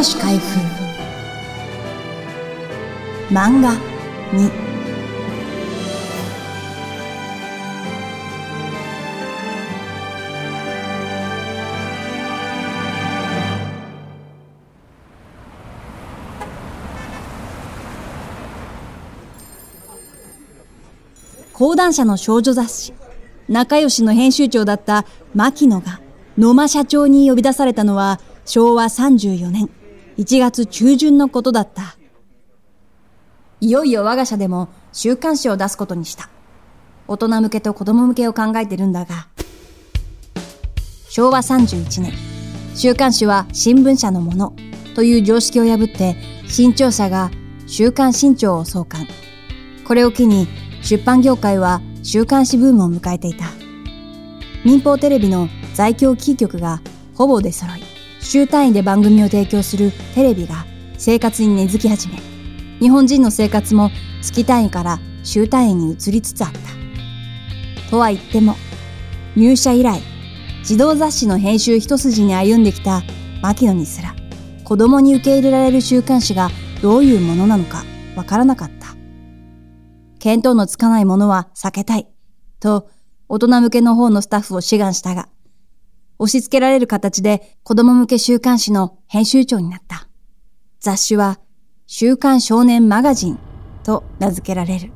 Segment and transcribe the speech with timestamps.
[0.00, 0.60] 越開封。
[3.32, 3.72] 漫画
[4.32, 4.48] に
[21.52, 22.94] 講談社の少女雑誌。
[23.48, 26.00] 仲良しの編集長だった牧野が
[26.36, 29.77] 野間社長に呼び出されたのは昭和34年。
[30.18, 31.96] 1月中旬のことだった。
[33.60, 36.28] いよいよ我が社でも週刊誌を出すことにした。
[37.06, 39.28] 大人向けと子供向けを考えてるんだが、
[41.08, 42.12] 昭和31年、
[42.74, 44.54] 週刊誌は新聞社のもの
[44.96, 46.16] という常識を破って、
[46.48, 47.30] 新潮社が
[47.68, 49.06] 週刊新潮を創刊。
[49.86, 50.48] これを機に
[50.82, 53.44] 出版業界は週刊誌ブームを迎えていた。
[54.64, 56.82] 民放テレビの在京キー局が
[57.14, 57.82] ほぼ出揃い、
[58.28, 60.66] 週単位で番組を提供するテレビが
[60.98, 62.18] 生活に根付き始め、
[62.78, 63.90] 日本人の生活も
[64.20, 66.58] 月単位から週単位に移りつつあった。
[67.90, 68.54] とは言っても、
[69.34, 70.02] 入社以来、
[70.62, 73.02] 児童雑誌の編集一筋に歩んできた
[73.40, 74.14] 牧野にすら、
[74.62, 76.50] 子供に受け入れられる週刊誌が
[76.82, 77.82] どういうものなのか
[78.14, 78.88] わからなかった。
[80.18, 82.06] 見当のつかないものは避けたい。
[82.60, 82.90] と、
[83.30, 85.30] 大人向けの方のスタッフを志願したが、
[86.18, 90.08] 押し付けられる形で子供向け週刊誌の編集長になった。
[90.80, 91.38] 雑誌は、
[91.86, 93.38] 週刊少年マガジン
[93.82, 94.92] と名付けられる。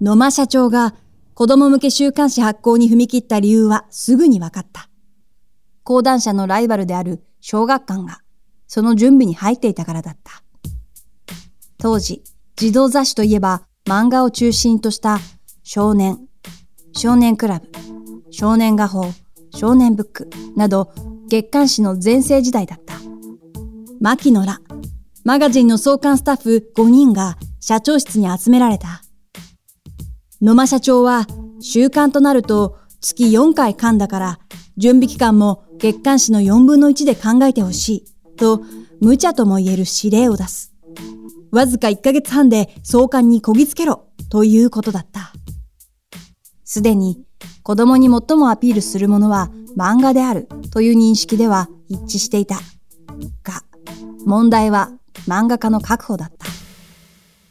[0.00, 0.94] 野間社長が
[1.34, 4.88] 子供向け週刊誌発行に踏み切った理由はすぐに分かった。
[5.84, 8.20] 講談社のライバルである小学館が
[8.66, 10.42] その準備に入っていたからだった。
[11.78, 12.22] 当時、
[12.56, 15.18] 児童雑誌といえば漫画を中心とした
[15.62, 16.18] 少年、
[16.92, 17.68] 少年クラブ、
[18.30, 19.04] 少年画報、
[19.54, 20.92] 少年ブックなど
[21.28, 22.94] 月刊誌の全盛時代だった。
[24.00, 24.60] 牧野ら、
[25.24, 29.02] マガジンの創刊スタッフ5人が社長室に集められた。
[30.40, 31.26] 野間社長は
[31.60, 34.38] 週刊となると月4回噛んだから
[34.76, 38.62] 準備期間も月刊誌の4分の1で考えてほしいと
[39.00, 40.72] 無茶とも言える指令を出す。
[41.52, 45.32] わずか1ヶ月半で創刊にこぎつけろということだった。
[46.72, 47.22] すでに
[47.62, 52.54] 子供に最もアピールするものは漫画であるという認識では一致していた。
[53.42, 53.62] が、
[54.24, 54.90] 問題は
[55.28, 56.46] 漫画家の確保だった。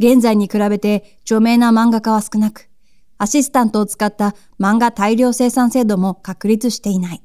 [0.00, 2.68] 現在に比べて著名な漫画家は少なく、
[3.16, 7.22] アシスタントを使った漫画大量生産制度も確立していない。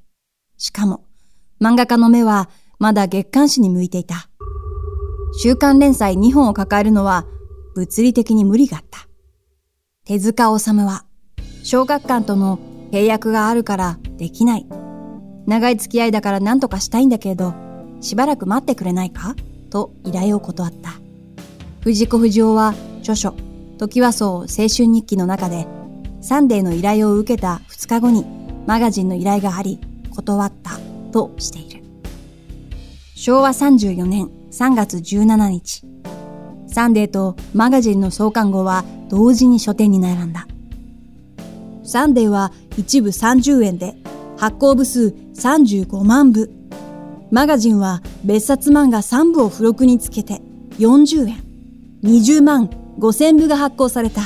[0.59, 1.05] しかも、
[1.59, 4.29] 漫画家の目はまだ月刊誌に向いていた。
[5.41, 7.25] 週刊連載2本を抱えるのは
[7.73, 9.07] 物理的に無理があった。
[10.05, 11.08] 手塚治虫は、
[11.63, 12.59] 小学館との
[12.91, 14.67] 契約があるからできない。
[15.45, 17.53] 長い付き合いだから何とかしたいんだけれど、
[18.01, 19.35] しばらく待ってくれないか？
[19.69, 20.93] と依頼を断った。
[21.81, 23.35] 藤子不二雄は著書、
[23.77, 25.67] 時はそう青春日記の中で
[26.21, 28.25] サンデーの依頼を受けた2日後に
[28.67, 30.79] マガジンの依頼があり、断った
[31.11, 31.83] としている。
[33.15, 35.83] 昭和34年3月17日、
[36.67, 40.47] サンデーとマガジンの創刊号は同時に書店に並んだ。
[41.89, 43.95] サンデーは一部30円で
[44.37, 46.51] 発行部数35万部。
[47.31, 50.41] マガジンは別冊漫画3部を付録につけて
[50.77, 51.43] 40円。
[52.03, 52.69] 20万
[52.99, 54.21] 5千部が発行された。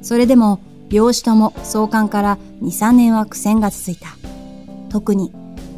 [0.00, 4.08] それでも、両紙とも創刊から2、3年は苦戦が続いた。
[4.88, 5.32] 特に、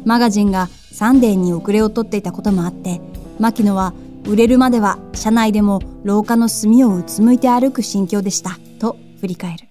[0.05, 3.01] マガジンがサンデーに遅れを取っていたこともあって、
[3.39, 3.93] 牧野は
[4.25, 9.70] 売れるまでは社内でも廊下の隅をうつむいて歩く心境でした、と振り返る。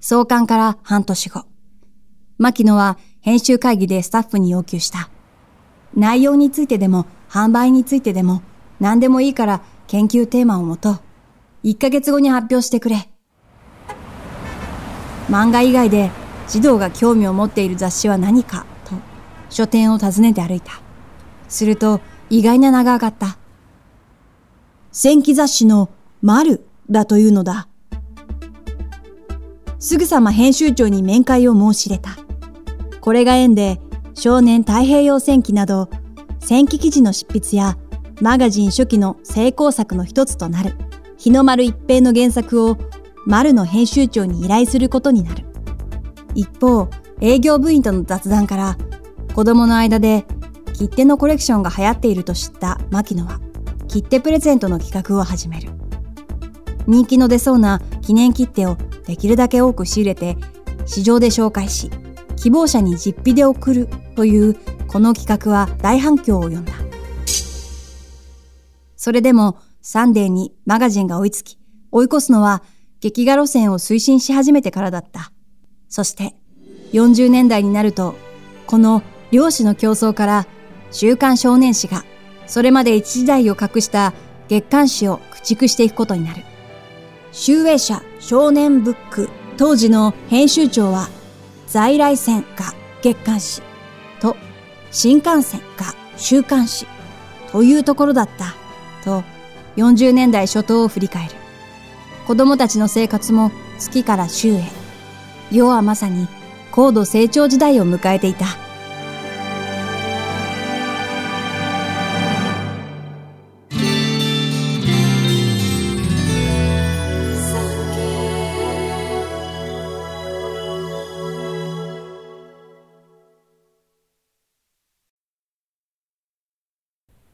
[0.00, 1.44] 創刊から半年後、
[2.38, 5.10] 牧野は編集会議でスタッフに要求した。
[5.94, 8.42] 内容についてでも販売についてでも
[8.78, 11.00] 何でもいいから研究テーマをもと
[11.64, 13.10] 1ヶ月後に発表してくれ。
[15.28, 16.10] 漫画以外で
[16.46, 18.94] 児童が興味を持っている雑誌は何かと
[19.50, 20.80] 書店を訪ねて歩いた。
[21.48, 22.00] すると
[22.30, 23.38] 意外な名が上がった。
[24.92, 25.90] 戦記雑誌の
[26.22, 27.68] 丸だというのだ。
[29.78, 32.16] すぐさま編集長に面会を申し入れた。
[33.00, 33.80] これが縁で
[34.14, 35.88] 少年太平洋戦記など
[36.40, 37.78] 戦記記事の執筆や
[38.20, 40.74] マガジン初期の成功作の一つとなる
[41.16, 42.76] 日の丸一平の原作を
[43.24, 45.44] 丸の編集長に依頼することになる。
[46.34, 46.88] 一方、
[47.20, 48.76] 営業部員との雑談から
[49.34, 50.24] 子供の間で
[50.72, 53.40] 切手のコレクションが流行っていると知った牧野は
[53.86, 55.70] 切手プレゼントの企画を始める。
[56.86, 58.76] 人気の出そうな記念切手を
[59.08, 60.36] できるだけ多く仕入れて
[60.86, 61.90] 市場で紹介し、
[62.36, 64.54] 希望者に実費で送るという
[64.86, 66.72] この企画は大反響を呼んだ。
[68.96, 71.58] それでもサンデーにマガジンが追いつき、
[71.90, 72.62] 追い越すのは
[73.00, 75.32] 劇画路線を推進し始めてからだった。
[75.88, 76.34] そして
[76.92, 78.14] 40年代になると、
[78.66, 80.46] この漁師の競争から
[80.90, 82.04] 週刊少年誌が
[82.46, 84.12] それまで一時代を隠した
[84.48, 86.42] 月刊誌を駆逐していくことになる。
[87.32, 91.08] 集英社少年ブック当時の編集長は
[91.66, 92.72] 在来線が
[93.02, 93.62] 月刊誌
[94.20, 94.36] と
[94.90, 96.86] 新幹線が週刊誌
[97.52, 98.54] というところだった
[99.04, 99.24] と
[99.76, 101.34] 40年代初頭を振り返る。
[102.26, 104.62] 子供たちの生活も月から週へ。
[105.50, 106.28] 世はまさに
[106.72, 108.67] 高度成長時代を迎えていた。